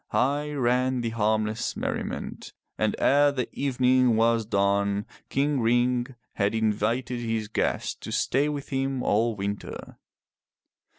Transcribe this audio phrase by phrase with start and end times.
[0.07, 2.53] High ran the harmless merriment.
[2.75, 8.69] And ere the evening was done King Ring had invited his guest to stay with
[8.69, 9.99] him all winter.